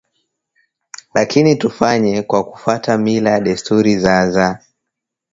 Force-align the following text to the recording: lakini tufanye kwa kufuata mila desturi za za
lakini 1.13 1.55
tufanye 1.55 2.21
kwa 2.21 2.43
kufuata 2.43 2.97
mila 2.97 3.39
desturi 3.39 3.99
za 3.99 4.31
za 4.31 4.63